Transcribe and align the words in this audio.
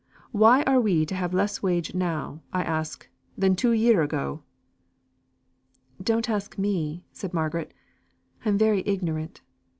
Why 0.31 0.63
are 0.63 0.81
we 0.81 1.05
to 1.05 1.13
have 1.13 1.31
less 1.31 1.61
wage 1.61 1.93
now, 1.93 2.41
I 2.51 2.63
ask, 2.63 3.07
than 3.37 3.55
two 3.55 3.69
year 3.71 4.01
ago?" 4.01 4.41
"Don't 6.01 6.27
ask 6.27 6.57
me," 6.57 7.05
said 7.13 7.35
Margaret; 7.35 7.71
"I 8.43 8.49
am 8.49 8.57
very 8.57 8.81
ignorant. 8.87 9.41